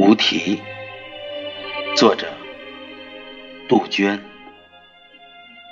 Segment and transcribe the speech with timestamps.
[0.00, 0.62] 无题，
[1.96, 2.32] 作者
[3.68, 4.24] 杜鹃，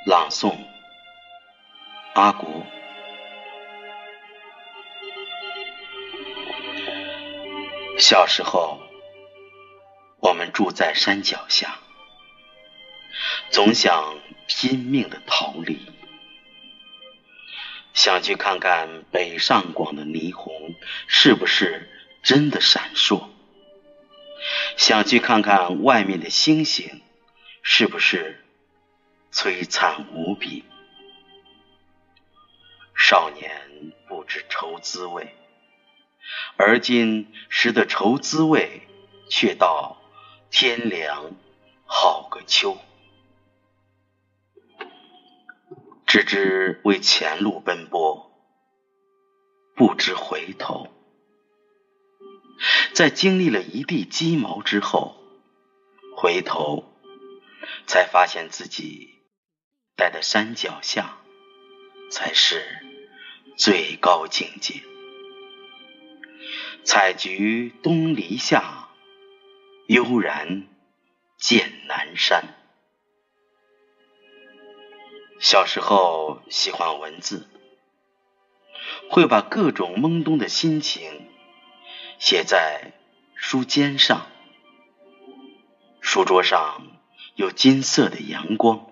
[0.05, 0.53] 朗诵
[2.13, 2.67] 阿古。
[8.01, 8.81] 小时候，
[10.19, 11.79] 我们住在山脚下，
[13.51, 15.87] 总想拼命的逃离，
[17.95, 20.75] 想去看看北上广的霓虹
[21.07, 21.89] 是不是
[22.25, 23.29] 真的闪烁。
[24.77, 27.03] 想去看看外面的星星，
[27.63, 28.45] 是不是
[29.33, 30.65] 璀璨无比？
[32.95, 35.35] 少年不知愁滋味，
[36.57, 38.83] 而今识得愁滋味，
[39.31, 39.97] 却道
[40.51, 41.33] 天凉
[41.87, 42.79] 好个秋。
[46.07, 48.31] 只知为前路奔波，
[49.75, 50.96] 不知回头。
[52.97, 55.23] 在经历了一地鸡毛之后，
[56.17, 56.83] 回头
[57.87, 59.19] 才发现自己
[59.97, 61.19] 待在山脚下
[62.11, 62.65] 才是
[63.55, 64.77] 最高境界。
[66.85, 68.89] 采菊东篱下，
[69.89, 70.67] 悠然
[71.37, 72.55] 见南山。
[75.39, 77.47] 小时候喜欢文字，
[79.11, 81.29] 会把各种懵懂的心情。
[82.19, 82.93] 写在
[83.35, 84.27] 书笺上，
[86.01, 86.87] 书桌上
[87.35, 88.91] 有金色的阳光。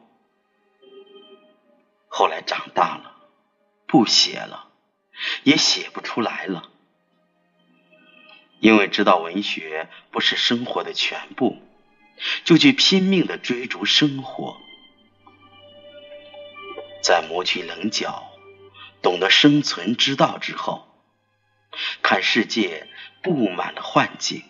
[2.07, 3.17] 后来长大了，
[3.87, 4.69] 不写了，
[5.43, 6.71] 也写不出来了，
[8.61, 11.61] 因为知道文学不是生活的全部，
[12.45, 14.61] 就去拼命的追逐生活，
[17.03, 18.31] 在磨去棱角，
[19.03, 20.91] 懂得生存之道之后。
[22.05, 22.87] 看世界
[23.25, 24.43] 布满了幻境，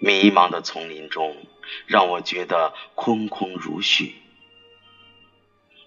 [0.00, 1.36] 迷茫的丛林中，
[1.86, 4.14] 让我觉得空空如许。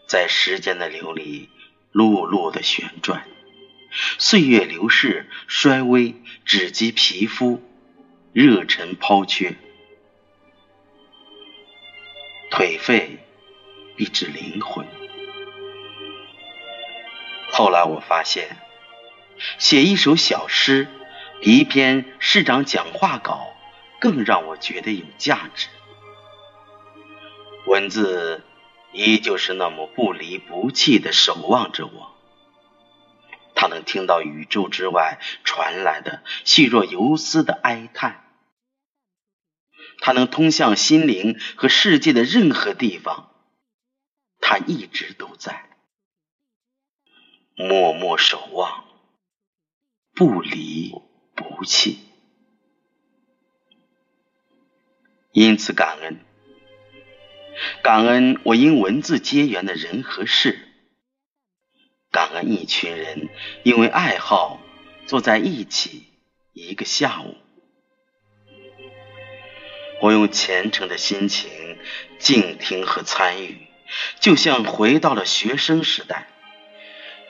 [0.07, 1.49] 在时间的流里，
[1.91, 3.27] 碌碌的旋转，
[4.19, 6.13] 岁月流逝，衰微
[6.45, 7.59] 只及皮肤，
[8.31, 9.55] 热忱抛却，
[12.51, 13.17] 颓废
[13.95, 14.85] 必至灵魂。
[17.49, 18.64] 后来我发现。
[19.57, 20.87] 写一首小诗，
[21.41, 23.53] 比一篇市长讲话稿
[23.99, 25.67] 更让我觉得有价值。
[27.67, 28.43] 文字
[28.93, 32.15] 依旧是那么不离不弃的守望着我，
[33.55, 38.23] 它能听到宇宙之外传来的细若游丝的哀叹，
[39.99, 43.31] 它能通向心灵和世界的任何地方，
[44.39, 45.69] 它一直都在，
[47.55, 48.85] 默默守望。
[50.15, 50.93] 不离
[51.35, 51.99] 不弃，
[55.33, 56.21] 因此感恩，
[57.83, 60.69] 感恩我因文字结缘的人和事，
[62.11, 63.27] 感恩一群人
[63.63, 64.61] 因为爱好
[65.05, 66.05] 坐在一起
[66.53, 67.35] 一个下午，
[70.01, 71.51] 我用虔诚的心情
[72.19, 73.67] 静听和参与，
[74.21, 76.29] 就像回到了学生时代，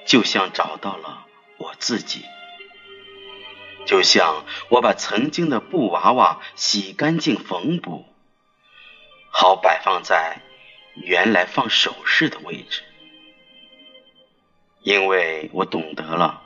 [0.05, 1.25] 就像找到了
[1.57, 2.23] 我自己。
[3.85, 8.05] 就像我把曾经的布娃娃洗干净缝补，
[9.31, 10.41] 好摆放在
[10.95, 12.81] 原来放首饰的位置，
[14.81, 16.41] 因为我懂得了，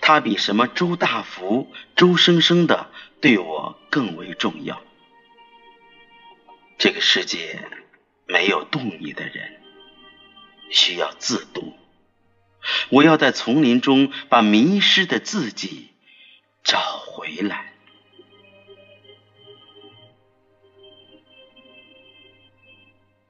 [0.00, 4.82] 它比什么周大福、周生生的对我更为重要。
[6.76, 7.68] 这个世界
[8.26, 9.60] 没有懂你的人，
[10.70, 11.74] 需要自渡。
[12.88, 15.90] 我要在丛林中把迷失的自己。
[16.68, 17.67] 找回来。